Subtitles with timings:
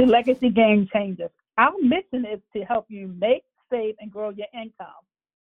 [0.00, 1.30] to Legacy Game Changers.
[1.58, 5.04] Our mission is to help you make, save, and grow your income.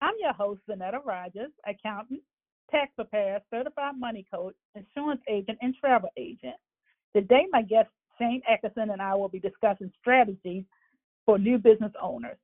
[0.00, 2.22] I'm your host, Zanetta Rogers, accountant,
[2.70, 6.54] tax preparer, certified money coach, insurance agent, and travel agent.
[7.14, 10.64] Today, my guest, Shane Eckerson, and I will be discussing strategies
[11.26, 12.38] for new business owners.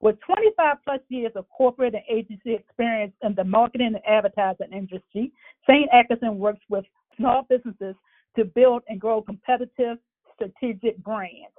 [0.00, 5.30] With 25 plus years of corporate and agency experience in the marketing and advertising industry,
[5.64, 7.94] Shane Eckerson works with small businesses
[8.36, 9.98] to build and grow competitive,
[10.40, 11.54] strategic brands.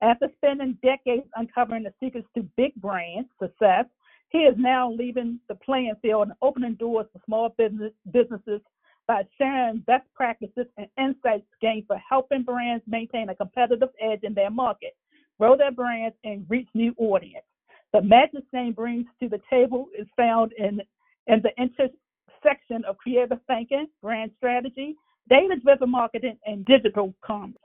[0.00, 3.84] After spending decades uncovering the secrets to big brand success,
[4.30, 8.60] he is now leaving the playing field and opening doors for small business, businesses
[9.06, 14.32] by sharing best practices and insights gained for helping brands maintain a competitive edge in
[14.34, 14.96] their market,
[15.38, 17.44] grow their brands, and reach new audience.
[17.92, 20.80] The magic Shane brings to the table is found in,
[21.26, 24.96] in the intersection of creative thinking, brand strategy,
[25.28, 27.61] data driven marketing, and digital commerce.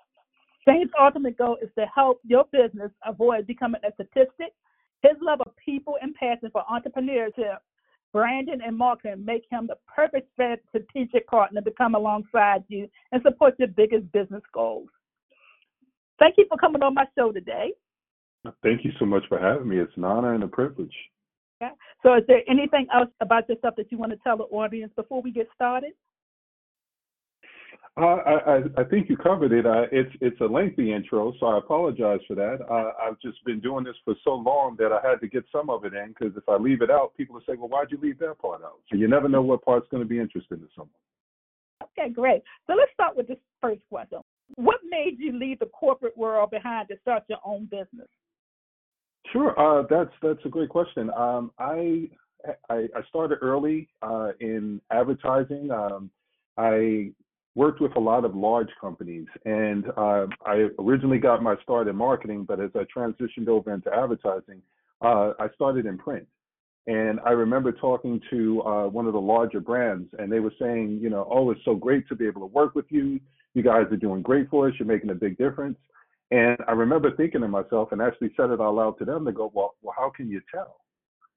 [0.67, 4.53] Shane's ultimate goal is to help your business avoid becoming a statistic.
[5.01, 7.57] His love of people and passion for entrepreneurship,
[8.11, 13.53] branding, and marketing make him the perfect strategic partner to come alongside you and support
[13.59, 14.89] your biggest business goals.
[16.19, 17.73] Thank you for coming on my show today.
[18.63, 19.77] Thank you so much for having me.
[19.77, 20.93] It's an honor and a privilege.
[21.61, 21.71] Yeah.
[22.03, 25.21] So, is there anything else about yourself that you want to tell the audience before
[25.21, 25.93] we get started?
[27.97, 29.65] Uh, I, I, think you covered it.
[29.65, 32.59] Uh, it's it's a lengthy intro, so I apologize for that.
[32.69, 35.71] Uh, I've just been doing this for so long that I had to get some
[35.71, 37.97] of it in because if I leave it out, people will say, "Well, why'd you
[37.99, 40.67] leave that part out?" So you never know what part's going to be interesting to
[40.75, 40.91] someone.
[41.81, 42.43] Okay, great.
[42.67, 44.19] So let's start with this first question.
[44.55, 48.09] What made you leave the corporate world behind to start your own business?
[49.33, 51.09] Sure, uh, that's that's a great question.
[51.17, 52.09] Um, I,
[52.69, 55.71] I, I started early uh, in advertising.
[55.71, 56.11] Um,
[56.57, 57.11] I
[57.57, 61.95] worked with a lot of large companies, and uh, I originally got my start in
[61.95, 64.61] marketing, but as I transitioned over into advertising,
[65.01, 66.27] uh, I started in print.
[66.85, 70.99] And I remember talking to uh, one of the larger brands, and they were saying,
[71.01, 73.19] you know, oh, it's so great to be able to work with you.
[73.55, 74.75] You guys are doing great for us.
[74.77, 75.79] You're making a big difference.
[76.29, 79.25] And I remember thinking to myself and actually said it out loud to them.
[79.25, 80.79] They go, well, well how can you tell?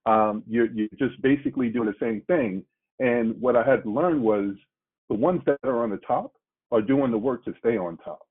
[0.04, 2.62] Um, you're, you're just basically doing the same thing.
[2.98, 4.54] And what I had to learn was
[5.10, 6.32] the ones that are on the top
[6.72, 8.26] are doing the work to stay on top.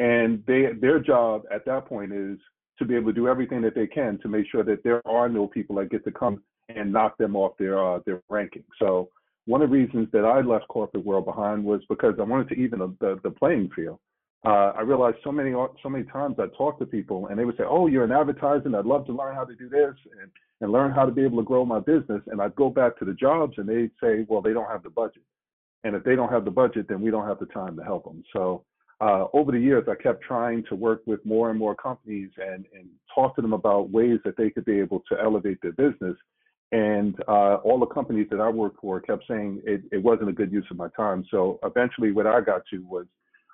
[0.00, 2.38] And they, their job at that point is
[2.80, 5.28] to be able to do everything that they can to make sure that there are
[5.28, 8.64] no people that get to come and knock them off their uh, their ranking.
[8.80, 9.10] So
[9.44, 12.54] one of the reasons that I left corporate world behind was because I wanted to
[12.56, 14.00] even the, the playing field
[14.44, 15.52] uh, I realized so many
[15.82, 18.74] so many times I talk to people and they would say, "Oh, you're in advertising.
[18.74, 20.30] I'd love to learn how to do this and
[20.60, 23.06] and learn how to be able to grow my business." And I'd go back to
[23.06, 25.22] the jobs and they'd say, "Well, they don't have the budget."
[25.84, 28.04] And if they don't have the budget, then we don't have the time to help
[28.04, 28.24] them.
[28.32, 28.64] So
[29.00, 32.64] uh, over the years, I kept trying to work with more and more companies and
[32.74, 36.16] and talk to them about ways that they could be able to elevate their business.
[36.72, 40.32] And uh, all the companies that I worked for kept saying it, it wasn't a
[40.32, 41.24] good use of my time.
[41.30, 43.06] So eventually, what I got to was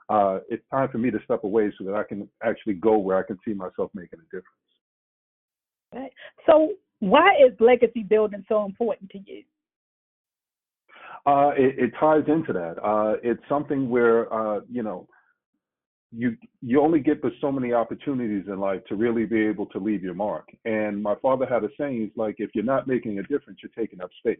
[0.08, 3.18] uh, it's time for me to step away so that I can actually go where
[3.18, 4.46] I can see myself making a difference.
[6.46, 9.42] So, why is legacy building so important to you?
[11.26, 12.76] Uh, it, it, ties into that.
[12.82, 15.06] Uh, it's something where uh, you know
[16.12, 19.78] you you only get but so many opportunities in life to really be able to
[19.78, 20.48] leave your mark.
[20.64, 23.70] And my father had a saying, he's like, if you're not making a difference, you're
[23.76, 24.38] taking up space.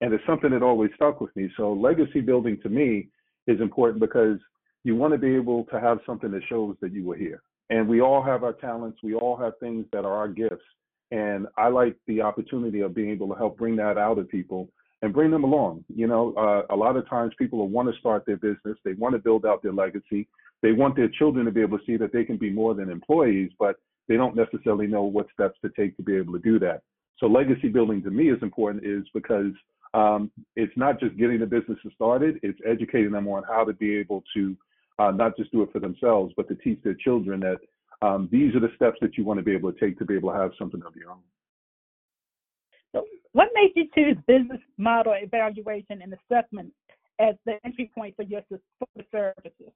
[0.00, 1.50] And it's something that always stuck with me.
[1.56, 3.08] So legacy building to me
[3.46, 4.38] is important because
[4.84, 7.42] you want to be able to have something that shows that you were here.
[7.70, 8.98] And we all have our talents.
[9.02, 10.64] We all have things that are our gifts.
[11.10, 14.68] And I like the opportunity of being able to help bring that out of people
[15.02, 15.84] and bring them along.
[15.94, 18.76] You know, uh, a lot of times people want to start their business.
[18.84, 20.28] They want to build out their legacy.
[20.62, 22.90] They want their children to be able to see that they can be more than
[22.90, 23.76] employees, but
[24.08, 26.82] they don't necessarily know what steps to take to be able to do that.
[27.18, 29.52] So legacy building to me is important is because
[29.94, 33.96] um, it's not just getting the business started, it's educating them on how to be
[33.96, 34.56] able to
[34.98, 37.58] uh, not just do it for themselves, but to teach their children that
[38.02, 40.14] um, these are the steps that you want to be able to take to be
[40.14, 41.20] able to have something of your own.
[43.32, 46.72] What made you choose business model evaluation and assessment
[47.20, 48.42] as the entry point for your
[49.12, 49.72] services?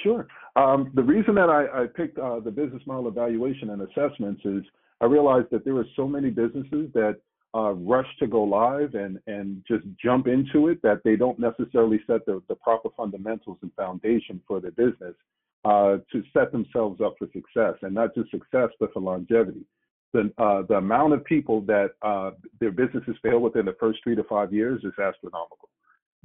[0.00, 0.26] Sure.
[0.56, 4.62] Um, the reason that I, I picked uh, the business model evaluation and assessments is
[5.00, 7.18] I realized that there were so many businesses that
[7.54, 12.00] uh, rush to go live and and just jump into it that they don't necessarily
[12.06, 15.14] set the, the proper fundamentals and foundation for their business
[15.64, 19.64] uh, to set themselves up for success and not just success but for longevity.
[20.16, 22.30] The uh, the amount of people that uh,
[22.60, 25.68] their businesses fail within the first three to five years is astronomical.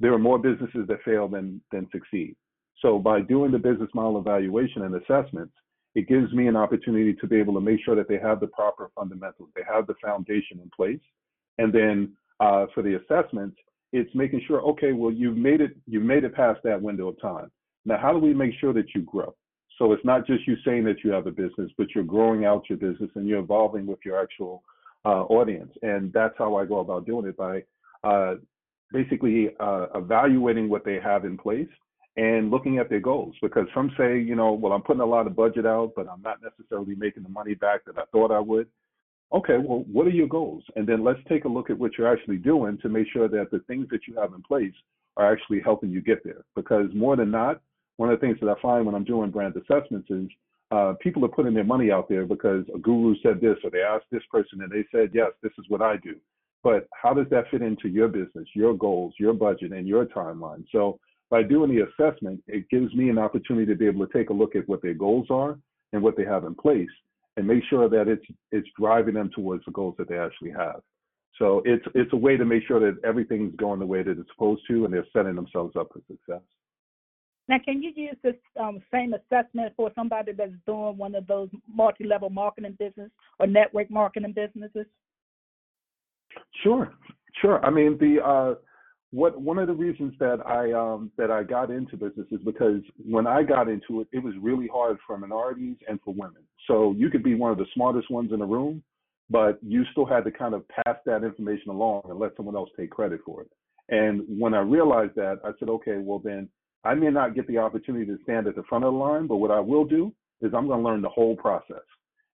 [0.00, 2.34] There are more businesses that fail than than succeed.
[2.82, 5.54] So by doing the business model evaluation and assessments,
[5.94, 8.46] it gives me an opportunity to be able to make sure that they have the
[8.46, 11.04] proper fundamentals, they have the foundation in place.
[11.58, 11.96] And then
[12.40, 13.56] uh, for the assessments,
[13.92, 17.20] it's making sure, okay, well, you've made it, you've made it past that window of
[17.20, 17.50] time.
[17.84, 19.34] Now, how do we make sure that you grow?
[19.82, 22.70] So it's not just you saying that you have a business, but you're growing out
[22.70, 24.62] your business and you're evolving with your actual
[25.04, 25.72] uh, audience.
[25.82, 27.64] And that's how I go about doing it by
[28.04, 28.36] uh,
[28.92, 31.66] basically uh, evaluating what they have in place
[32.16, 33.34] and looking at their goals.
[33.42, 36.22] Because some say, you know, well, I'm putting a lot of budget out, but I'm
[36.22, 38.68] not necessarily making the money back that I thought I would.
[39.32, 40.62] Okay, well, what are your goals?
[40.76, 43.50] And then let's take a look at what you're actually doing to make sure that
[43.50, 44.74] the things that you have in place
[45.16, 46.44] are actually helping you get there.
[46.54, 47.60] Because more than not,
[47.96, 50.28] one of the things that I find when I'm doing brand assessments is
[50.70, 53.82] uh, people are putting their money out there because a guru said this or they
[53.82, 56.16] asked this person and they said, yes, this is what I do.
[56.62, 60.64] But how does that fit into your business, your goals, your budget, and your timeline?
[60.72, 60.98] So
[61.28, 64.34] by doing the assessment, it gives me an opportunity to be able to take a
[64.34, 65.58] look at what their goals are
[65.92, 66.88] and what they have in place
[67.36, 70.80] and make sure that it's it's driving them towards the goals that they actually have.
[71.38, 74.28] So it's it's a way to make sure that everything's going the way that it's
[74.34, 76.42] supposed to and they're setting themselves up for success.
[77.52, 81.50] Now, can you use this um, same assessment for somebody that's doing one of those
[81.68, 84.86] multi-level marketing business or network marketing businesses?
[86.62, 86.90] Sure,
[87.42, 87.62] sure.
[87.62, 88.54] I mean, the uh,
[89.10, 92.80] what one of the reasons that I um, that I got into business is because
[92.96, 96.44] when I got into it, it was really hard for minorities and for women.
[96.66, 98.82] So you could be one of the smartest ones in the room,
[99.28, 102.70] but you still had to kind of pass that information along and let someone else
[102.78, 103.50] take credit for it.
[103.90, 106.48] And when I realized that, I said, okay, well then
[106.84, 109.36] I may not get the opportunity to stand at the front of the line, but
[109.36, 111.84] what I will do is I'm going to learn the whole process.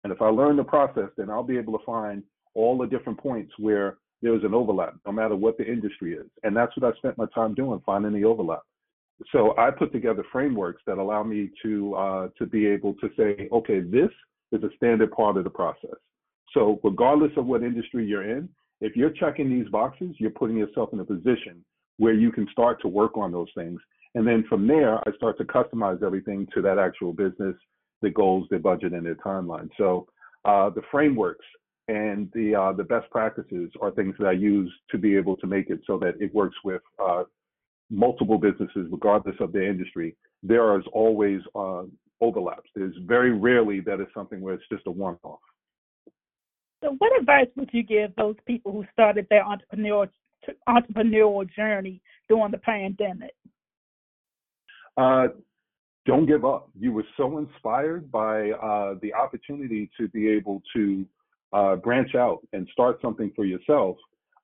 [0.04, 2.22] And if I learn the process, then I'll be able to find
[2.54, 6.26] all the different points where there's an overlap, no matter what the industry is.
[6.42, 8.62] And that's what I spent my time doing, finding the overlap.
[9.32, 13.48] So I put together frameworks that allow me to uh, to be able to say,
[13.52, 14.10] okay, this
[14.52, 15.96] is a standard part of the process.
[16.54, 18.48] So regardless of what industry you're in,
[18.80, 21.64] if you're checking these boxes, you're putting yourself in a position
[21.98, 23.80] where you can start to work on those things
[24.18, 27.54] and then from there, I start to customize everything to that actual business,
[28.02, 29.68] the goals, their budget, and their timeline.
[29.78, 30.08] So
[30.44, 31.44] uh, the frameworks
[31.86, 35.46] and the uh, the best practices are things that I use to be able to
[35.46, 37.22] make it so that it works with uh,
[37.90, 40.16] multiple businesses, regardless of their industry.
[40.42, 41.84] There is always uh,
[42.20, 42.68] overlaps.
[42.74, 45.38] There's very rarely that it's something where it's just a one-off.
[46.82, 50.08] So, what advice would you give those people who started their entrepreneurial
[50.68, 53.32] entrepreneurial journey during the pandemic?
[54.98, 55.28] Uh,
[56.06, 56.70] don't give up.
[56.78, 61.06] You were so inspired by uh, the opportunity to be able to
[61.52, 63.96] uh, branch out and start something for yourself.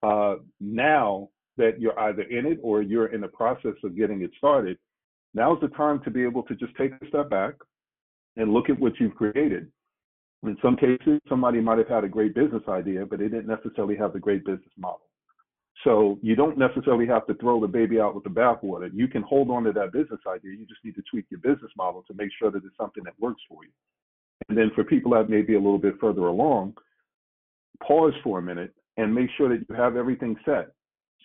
[0.02, 4.30] Uh, now that you're either in it or you're in the process of getting it
[4.36, 4.78] started,
[5.32, 7.54] now's the time to be able to just take a step back
[8.36, 9.70] and look at what you've created.
[10.42, 13.96] In some cases, somebody might have had a great business idea, but they didn't necessarily
[13.96, 15.03] have the great business model.
[15.82, 18.90] So you don't necessarily have to throw the baby out with the bathwater.
[18.94, 20.52] You can hold on to that business idea.
[20.52, 23.14] You just need to tweak your business model to make sure that it's something that
[23.18, 23.70] works for you.
[24.48, 26.74] And then for people that may be a little bit further along,
[27.82, 30.68] pause for a minute and make sure that you have everything set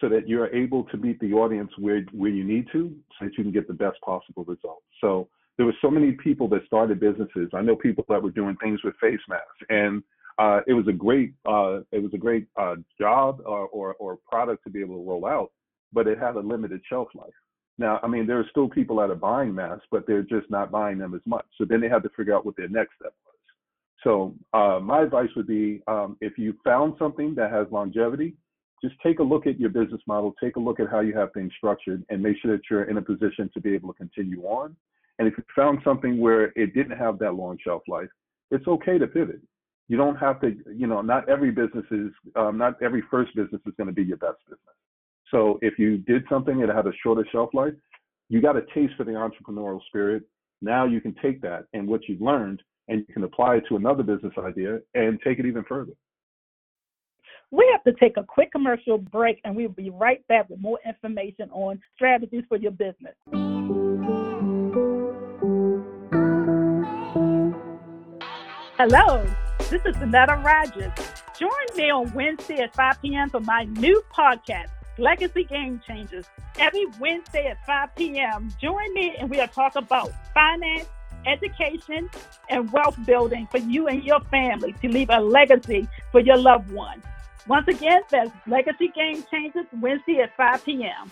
[0.01, 3.37] so that you're able to meet the audience where where you need to so that
[3.37, 4.85] you can get the best possible results.
[5.01, 5.27] So
[5.57, 7.49] there were so many people that started businesses.
[7.53, 10.01] I know people that were doing things with face masks and
[10.39, 14.17] uh, it was a great uh, it was a great uh, job or, or, or
[14.27, 15.51] product to be able to roll out,
[15.91, 17.29] but it had a limited shelf life.
[17.77, 20.71] Now, I mean, there are still people that are buying masks, but they're just not
[20.71, 21.45] buying them as much.
[21.57, 23.35] So then they had to figure out what their next step was.
[24.03, 28.35] So uh, my advice would be, um, if you found something that has longevity,
[28.81, 31.33] just take a look at your business model, take a look at how you have
[31.33, 34.43] things structured, and make sure that you're in a position to be able to continue
[34.43, 34.75] on.
[35.17, 38.09] And if you found something where it didn't have that long shelf life,
[38.51, 39.41] it's okay to pivot
[39.89, 43.59] you don't have to, you know, not every business is, um, not every first business
[43.65, 44.75] is going to be your best business.
[45.31, 47.73] So if you did something that had a shorter shelf life,
[48.29, 50.23] you got a taste for the entrepreneurial spirit.
[50.61, 53.77] Now you can take that and what you've learned and you can apply it to
[53.77, 55.93] another business idea and take it even further.
[57.51, 60.77] We have to take a quick commercial break and we'll be right back with more
[60.85, 63.15] information on strategies for your business.
[68.77, 69.25] Hello.
[69.69, 70.91] This is Zanetta Rogers.
[71.37, 73.29] Join me on Wednesday at 5 p.m.
[73.29, 76.25] for my new podcast, Legacy Game Changers.
[76.57, 80.87] Every Wednesday at 5 p.m., join me and we'll talk about finance,
[81.27, 82.09] education,
[82.49, 86.71] and wealth building for you and your family to leave a legacy for your loved
[86.71, 87.03] ones.
[87.45, 91.11] Once again, that's Legacy Game Changers, Wednesday at 5 p.m.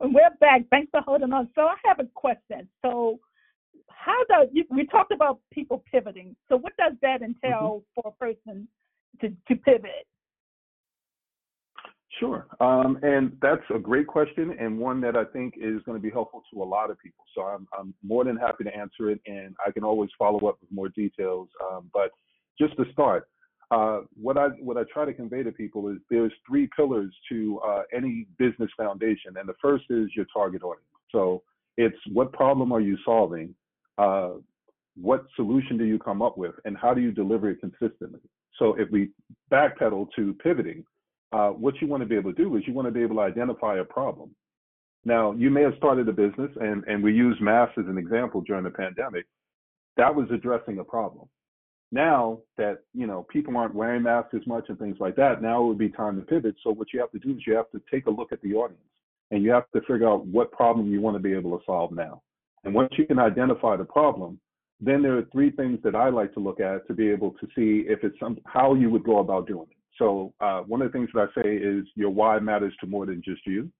[0.00, 0.62] We're back.
[0.70, 1.48] Thanks for holding on.
[1.54, 2.68] So I have a question.
[2.82, 3.18] So
[3.88, 6.36] how does you, we talked about people pivoting?
[6.48, 8.00] So what does that entail mm-hmm.
[8.00, 8.68] for a person
[9.20, 10.06] to, to pivot?
[12.18, 12.46] Sure.
[12.60, 16.10] Um, and that's a great question and one that I think is going to be
[16.10, 17.24] helpful to a lot of people.
[17.34, 20.58] So I'm, I'm more than happy to answer it and I can always follow up
[20.60, 21.48] with more details.
[21.70, 22.10] Um, but
[22.58, 23.28] just to start,
[23.70, 27.60] uh, what I what I try to convey to people is there's three pillars to
[27.66, 30.84] uh, any business foundation, and the first is your target audience.
[31.12, 31.42] So
[31.76, 33.54] it's what problem are you solving,
[33.98, 34.30] uh,
[34.96, 38.20] what solution do you come up with, and how do you deliver it consistently.
[38.58, 39.10] So if we
[39.52, 40.84] backpedal to pivoting,
[41.32, 43.16] uh, what you want to be able to do is you want to be able
[43.16, 44.34] to identify a problem.
[45.04, 48.40] Now, you may have started a business, and, and we use masks as an example
[48.40, 49.26] during the pandemic.
[49.96, 51.28] That was addressing a problem.
[51.90, 55.62] Now that you know people aren't wearing masks as much and things like that, now
[55.62, 56.56] it would be time to pivot.
[56.62, 58.54] So what you have to do is you have to take a look at the
[58.54, 58.82] audience,
[59.30, 61.92] and you have to figure out what problem you want to be able to solve
[61.92, 62.22] now.
[62.64, 64.38] And once you can identify the problem,
[64.80, 67.46] then there are three things that I like to look at to be able to
[67.56, 69.76] see if it's some how you would go about doing it.
[69.98, 73.06] So uh, one of the things that I say is your why matters to more
[73.06, 73.70] than just you.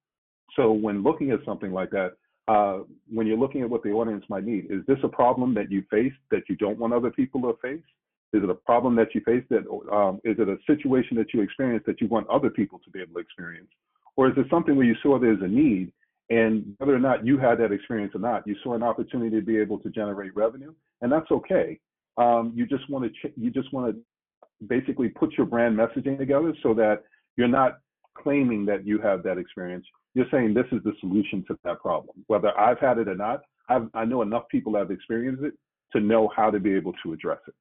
[0.57, 2.15] So when looking at something like that,
[2.49, 2.79] uh,
[3.13, 5.85] when you're looking at what the audience might need, is this a problem that you
[5.91, 7.85] face that you don't want other people to face?
[8.33, 11.41] Is it a problem that you face that um, is it a situation that you
[11.43, 13.69] experience that you want other people to be able to experience?
[14.17, 15.93] Or is it something where you saw there's a need
[16.31, 19.43] and whether or not you had that experience or not, you saw an opportunity to
[19.43, 21.79] be able to generate revenue, and that's okay.
[22.19, 26.19] Um, you just want to ch- you just want to basically put your brand messaging
[26.19, 27.05] together so that
[27.37, 27.79] you're not
[28.23, 29.87] claiming that you have that experience.
[30.15, 32.17] You're saying this is the solution to that problem.
[32.27, 35.55] Whether I've had it or not, I've, I know enough people that have experienced it
[35.93, 37.55] to know how to be able to address it.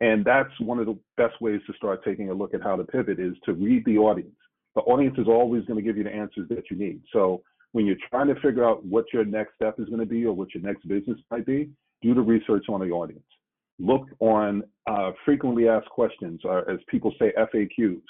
[0.00, 2.84] And that's one of the best ways to start taking a look at how to
[2.84, 4.34] pivot is to read the audience.
[4.74, 7.00] The audience is always going to give you the answers that you need.
[7.12, 7.42] So
[7.72, 10.32] when you're trying to figure out what your next step is going to be or
[10.32, 11.70] what your next business might be,
[12.02, 13.22] do the research on the audience
[13.78, 18.02] look on uh, frequently asked questions, or as people say, FAQs.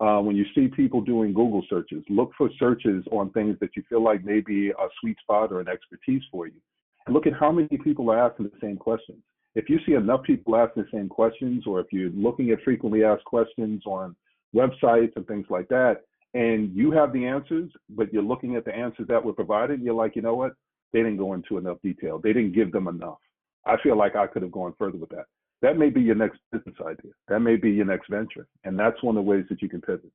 [0.00, 3.82] Uh, when you see people doing Google searches, look for searches on things that you
[3.88, 6.60] feel like may be a sweet spot or an expertise for you.
[7.06, 9.18] And look at how many people are asking the same questions.
[9.54, 13.04] If you see enough people asking the same questions, or if you're looking at frequently
[13.04, 14.16] asked questions on
[14.54, 16.02] websites and things like that,
[16.34, 19.94] and you have the answers, but you're looking at the answers that were provided, you're
[19.94, 20.54] like, you know what?
[20.92, 22.18] They didn't go into enough detail.
[22.18, 23.18] They didn't give them enough.
[23.64, 25.26] I feel like I could have gone further with that.
[25.64, 27.12] That may be your next business idea.
[27.28, 28.46] That may be your next venture.
[28.64, 30.12] And that's one of the ways that you can pivot.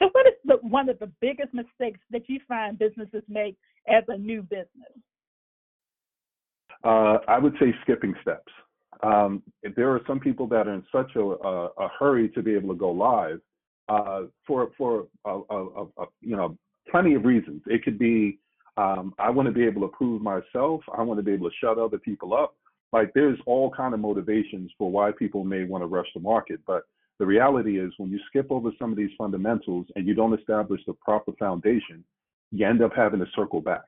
[0.00, 3.56] So, what is the, one of the biggest mistakes that you find businesses make
[3.88, 4.66] as a new business?
[6.82, 8.52] Uh, I would say skipping steps.
[9.04, 9.44] Um,
[9.76, 12.70] there are some people that are in such a, a, a hurry to be able
[12.70, 13.40] to go live
[13.88, 15.38] uh, for for a,
[16.20, 16.58] you know
[16.90, 17.62] plenty of reasons.
[17.66, 18.40] It could be
[18.76, 20.80] um, I want to be able to prove myself.
[20.98, 22.56] I want to be able to shut other people up.
[22.92, 26.60] Like there's all kind of motivations for why people may want to rush the market.
[26.66, 26.82] But
[27.18, 30.80] the reality is when you skip over some of these fundamentals and you don't establish
[30.86, 32.04] the proper foundation,
[32.52, 33.84] you end up having to circle back.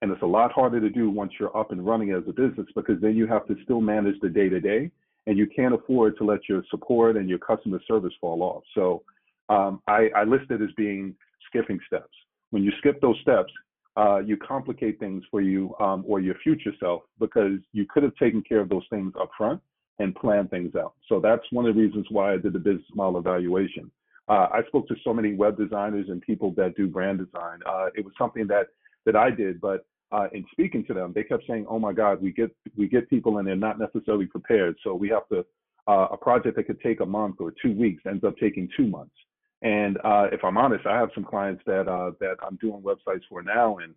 [0.00, 2.68] And it's a lot harder to do once you're up and running as a business
[2.74, 4.90] because then you have to still manage the day to day
[5.26, 8.62] and you can't afford to let your support and your customer service fall off.
[8.74, 9.02] So
[9.48, 11.14] um, I, I list it as being
[11.48, 12.14] skipping steps.
[12.50, 13.52] When you skip those steps,
[13.96, 18.14] uh, you complicate things for you um, or your future self because you could have
[18.16, 19.60] taken care of those things up front
[19.98, 20.94] and planned things out.
[21.08, 23.90] So that's one of the reasons why I did the business model evaluation.
[24.28, 27.60] Uh, I spoke to so many web designers and people that do brand design.
[27.66, 28.68] Uh, it was something that
[29.06, 32.20] that I did, but uh, in speaking to them, they kept saying, "Oh my God,
[32.22, 34.76] we get we get people and they're not necessarily prepared.
[34.84, 35.44] So we have to
[35.86, 38.86] uh, a project that could take a month or two weeks ends up taking two
[38.86, 39.14] months."
[39.62, 43.22] And uh, if I'm honest, I have some clients that uh, that I'm doing websites
[43.28, 43.94] for now, and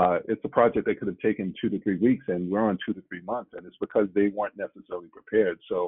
[0.00, 2.78] Uh, it's a project that could have taken two to three weeks, and we're on
[2.86, 5.58] two to three months, and it's because they weren't necessarily prepared.
[5.68, 5.78] So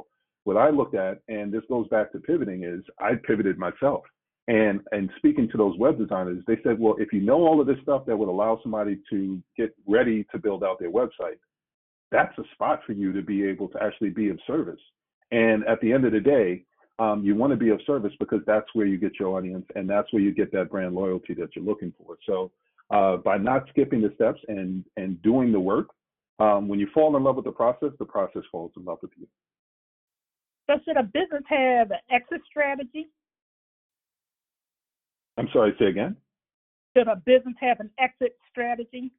[0.42, 4.02] what I looked at, and this goes back to pivoting, is I pivoted myself.
[4.48, 7.68] And and speaking to those web designers, they said, well, if you know all of
[7.68, 11.38] this stuff that would allow somebody to get ready to build out their website,
[12.10, 14.82] that's a spot for you to be able to actually be of service.
[15.30, 16.64] And at the end of the day,
[17.02, 19.90] um, you want to be of service because that's where you get your audience and
[19.90, 22.16] that's where you get that brand loyalty that you're looking for.
[22.26, 22.52] So
[22.90, 25.88] uh, by not skipping the steps and and doing the work,
[26.38, 29.10] um, when you fall in love with the process, the process falls in love with
[29.18, 29.26] you.
[30.68, 33.08] So should a business have an exit strategy?
[35.36, 36.16] I'm sorry, say again.
[36.96, 39.10] Should a business have an exit strategy?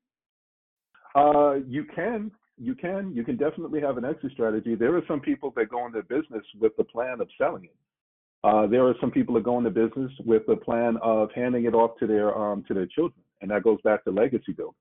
[1.16, 2.32] Uh, you can.
[2.58, 3.14] You can.
[3.16, 4.76] You can definitely have an exit strategy.
[4.76, 7.76] There are some people that go into business with the plan of selling it.
[8.44, 11.74] Uh, there are some people that go into business with the plan of handing it
[11.74, 14.76] off to their um, to their children, and that goes back to legacy building.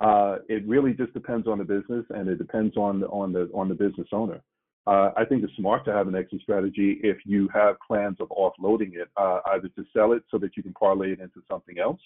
[0.00, 3.48] Uh, it really just depends on the business, and it depends on the, on the
[3.54, 4.40] on the business owner.
[4.86, 8.28] Uh, I think it's smart to have an exit strategy if you have plans of
[8.28, 11.78] offloading it, uh, either to sell it so that you can parlay it into something
[11.78, 12.00] else,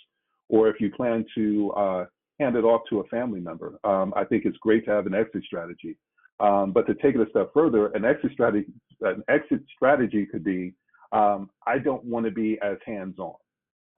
[0.48, 2.04] or if you plan to uh,
[2.40, 3.78] hand it off to a family member.
[3.84, 5.96] Um, I think it's great to have an exit strategy.
[6.40, 10.42] Um, but to take it a step further, an exit strategy, an exit strategy could
[10.42, 10.72] be,
[11.12, 13.34] um, I don't want to be as hands-on.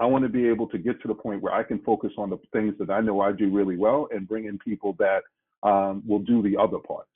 [0.00, 2.30] I want to be able to get to the point where I can focus on
[2.30, 5.22] the things that I know I do really well and bring in people that
[5.62, 7.08] um, will do the other parts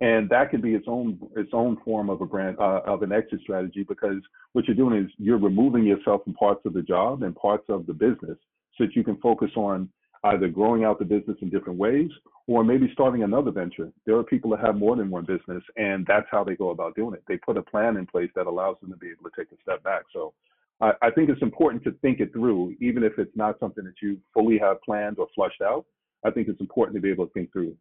[0.00, 3.12] and that can be its own its own form of a brand uh, of an
[3.12, 4.22] exit strategy because
[4.52, 7.86] what you're doing is you're removing yourself from parts of the job and parts of
[7.86, 8.38] the business
[8.76, 9.88] so that you can focus on
[10.24, 12.10] either growing out the business in different ways
[12.46, 13.92] or maybe starting another venture.
[14.06, 16.96] There are people that have more than one business and that's how they go about
[16.96, 17.22] doing it.
[17.28, 19.60] They put a plan in place that allows them to be able to take a
[19.62, 20.02] step back.
[20.12, 20.34] So
[20.80, 23.94] I, I think it's important to think it through, even if it's not something that
[24.02, 25.84] you fully have planned or flushed out.
[26.24, 27.76] I think it's important to be able to think through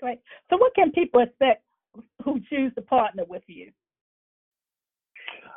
[0.00, 0.20] Great.
[0.50, 1.64] So, what can people expect
[2.22, 3.70] who choose to partner with you?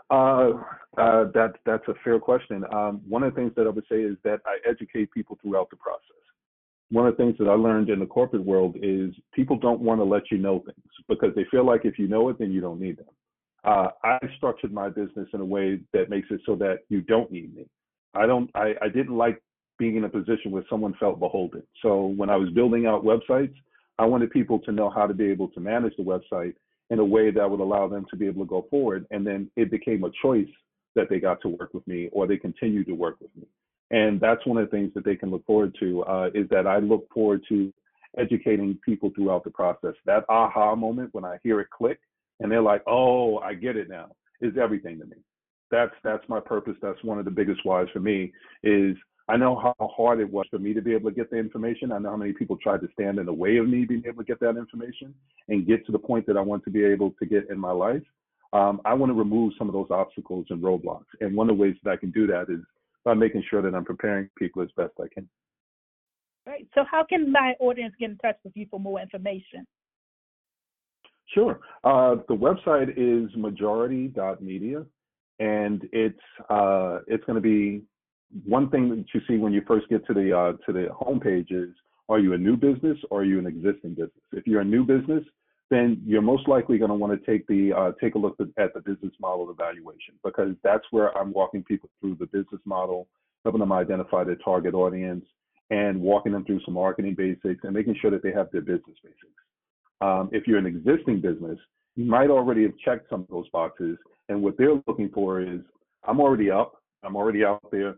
[0.09, 0.51] Uh,
[0.97, 2.63] uh, that that's a fair question.
[2.73, 5.69] Um, one of the things that I would say is that I educate people throughout
[5.69, 6.03] the process.
[6.91, 9.99] One of the things that I learned in the corporate world is people don't want
[9.99, 12.61] to let you know things because they feel like if you know it, then you
[12.61, 13.05] don't need them.
[13.63, 17.31] Uh, I structured my business in a way that makes it so that you don't
[17.31, 17.67] need me.
[18.15, 18.49] I don't.
[18.55, 19.41] I, I didn't like
[19.77, 21.63] being in a position where someone felt beholden.
[21.81, 23.53] So when I was building out websites,
[23.99, 26.55] I wanted people to know how to be able to manage the website
[26.89, 29.05] in a way that would allow them to be able to go forward.
[29.11, 30.47] And then it became a choice
[30.95, 33.47] that they got to work with me or they continue to work with me.
[33.91, 36.67] And that's one of the things that they can look forward to uh, is that
[36.67, 37.73] I look forward to
[38.17, 39.93] educating people throughout the process.
[40.05, 41.99] That aha moment when I hear it click
[42.39, 45.17] and they're like, oh, I get it now is everything to me.
[45.71, 46.75] That's that's my purpose.
[46.81, 48.31] That's one of the biggest whys for me
[48.63, 48.95] is
[49.29, 51.91] I know how hard it was for me to be able to get the information.
[51.91, 54.23] I know how many people tried to stand in the way of me being able
[54.23, 55.13] to get that information
[55.49, 57.69] and get to the point that I want to be able to get in my
[57.69, 58.01] life.
[58.53, 61.05] Um, I want to remove some of those obstacles and roadblocks.
[61.21, 62.61] And one of the ways that I can do that is
[63.05, 65.29] by making sure that I'm preparing people as best I can.
[66.47, 66.67] Right.
[66.73, 69.67] So, how can my audience get in touch with you for more information?
[71.35, 71.59] Sure.
[71.83, 74.83] Uh, the website is majority.media,
[75.37, 77.83] and it's uh, it's going to be
[78.45, 81.51] one thing that you see when you first get to the uh, to the homepage
[81.51, 81.69] is
[82.09, 84.11] are you a new business or are you an existing business?
[84.31, 85.23] If you're a new business,
[85.69, 88.73] then you're most likely going to want to take the uh, take a look at
[88.73, 93.07] the business model evaluation because that's where I'm walking people through the business model,
[93.43, 95.25] helping them identify their target audience,
[95.69, 98.97] and walking them through some marketing basics and making sure that they have their business
[99.03, 99.43] basics.
[100.01, 101.59] Um, if you're an existing business,
[101.95, 103.97] you might already have checked some of those boxes,
[104.29, 105.59] and what they're looking for is
[106.07, 107.97] I'm already up, I'm already out there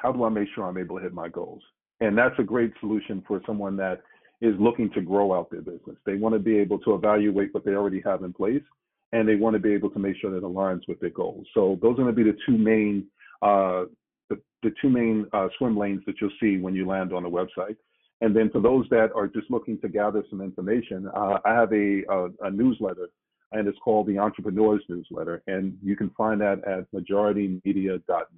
[0.00, 1.62] how do I make sure I'm able to hit my goals?
[2.00, 4.02] And that's a great solution for someone that
[4.40, 5.96] is looking to grow out their business.
[6.06, 8.62] They want to be able to evaluate what they already have in place
[9.12, 11.46] and they want to be able to make sure that it aligns with their goals.
[11.54, 13.06] So those are going to be the two main
[13.42, 13.84] uh,
[14.28, 17.30] the, the two main uh, swim lanes that you'll see when you land on the
[17.30, 17.76] website.
[18.20, 21.72] And then for those that are just looking to gather some information, uh, I have
[21.72, 23.08] a, a, a, newsletter,
[23.52, 28.37] and it's called the Entrepreneurs Newsletter, and you can find that at majoritymedia.news.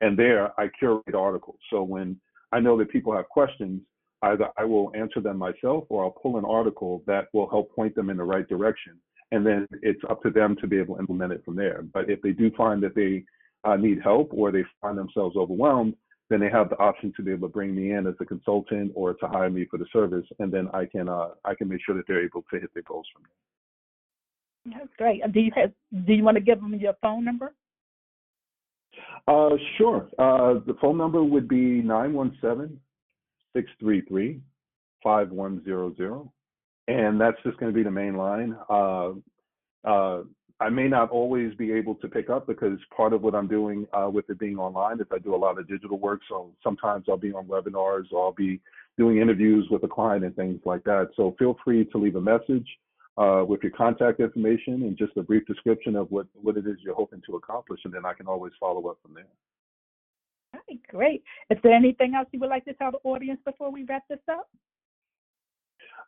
[0.00, 1.58] And there I curate articles.
[1.70, 2.20] So when
[2.52, 3.82] I know that people have questions,
[4.22, 7.94] either I will answer them myself or I'll pull an article that will help point
[7.94, 8.98] them in the right direction.
[9.30, 11.82] And then it's up to them to be able to implement it from there.
[11.92, 13.24] But if they do find that they
[13.64, 15.94] uh, need help or they find themselves overwhelmed,
[16.30, 18.92] then they have the option to be able to bring me in as a consultant
[18.94, 21.80] or to hire me for the service, and then I can uh, I can make
[21.84, 24.78] sure that they're able to hit their goals from there.
[24.78, 25.22] That's great.
[25.32, 25.72] Do you have
[26.04, 27.54] Do you want to give them your phone number?
[29.26, 30.08] Uh, sure.
[30.18, 32.78] Uh, the phone number would be 917
[33.54, 34.40] 633
[35.02, 36.28] 5100.
[36.88, 38.56] And that's just going to be the main line.
[38.70, 39.10] Uh,
[39.84, 40.22] uh,
[40.60, 43.86] I may not always be able to pick up because part of what I'm doing
[43.92, 46.20] uh, with it being online is I do a lot of digital work.
[46.28, 48.60] So sometimes I'll be on webinars or I'll be
[48.96, 51.10] doing interviews with a client and things like that.
[51.14, 52.66] So feel free to leave a message
[53.18, 56.76] uh, with your contact information and just a brief description of what, what it is
[56.80, 59.26] you're hoping to accomplish, and then I can always follow up from there.
[60.54, 61.22] All right, great.
[61.50, 64.20] Is there anything else you would like to tell the audience before we wrap this
[64.30, 64.48] up?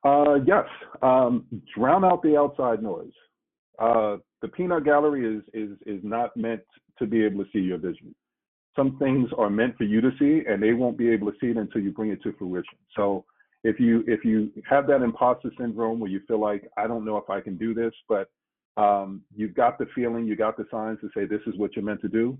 [0.05, 0.65] Uh, yes.
[1.03, 1.45] Um,
[1.77, 3.13] drown out the outside noise.
[3.79, 6.63] Uh, the peanut gallery is, is, is not meant
[6.99, 8.15] to be able to see your vision.
[8.77, 11.49] Some things are meant for you to see, and they won't be able to see
[11.49, 12.79] it until you bring it to fruition.
[12.97, 13.25] So
[13.65, 17.17] if you if you have that imposter syndrome where you feel like I don't know
[17.17, 18.31] if I can do this, but
[18.77, 21.85] um, you've got the feeling, you got the signs to say this is what you're
[21.85, 22.39] meant to do.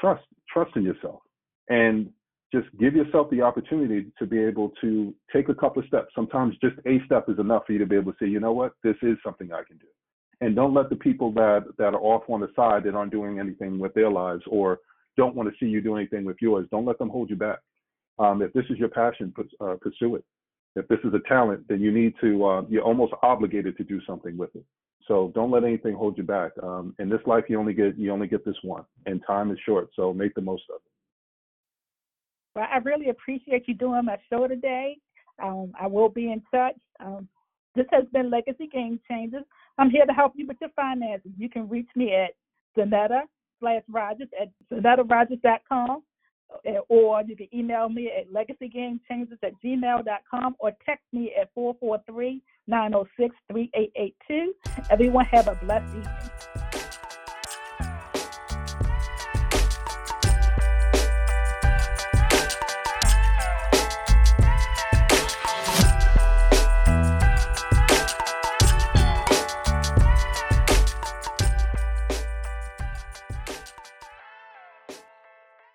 [0.00, 1.20] Trust trust in yourself,
[1.68, 2.08] and
[2.52, 6.12] just give yourself the opportunity to be able to take a couple of steps.
[6.14, 8.52] Sometimes just a step is enough for you to be able to say, you know
[8.52, 9.86] what, this is something I can do.
[10.40, 13.38] And don't let the people that that are off on the side that aren't doing
[13.38, 14.78] anything with their lives or
[15.16, 17.58] don't want to see you do anything with yours, don't let them hold you back.
[18.18, 20.24] Um, if this is your passion, uh, pursue it
[20.76, 24.00] if this is a talent, then you need to, uh, you're almost obligated to do
[24.06, 24.64] something with it.
[25.06, 26.52] So don't let anything hold you back.
[26.62, 29.58] Um, in this life, you only get you only get this one, and time is
[29.66, 29.90] short.
[29.94, 30.90] So make the most of it.
[32.54, 34.96] Well, I really appreciate you doing my show today.
[35.42, 36.76] Um, I will be in touch.
[37.00, 37.28] Um,
[37.74, 39.42] this has been Legacy Game Changers.
[39.78, 41.32] I'm here to help you with your finances.
[41.36, 42.30] You can reach me at
[42.78, 43.22] Zanetta
[43.60, 46.02] slash Rogers at ZanettaRogers.com
[46.88, 53.34] or you can email me at legacygamechangers at gmail.com or text me at 443 906
[53.48, 54.54] 3882.
[54.90, 56.33] Everyone have a blessed evening.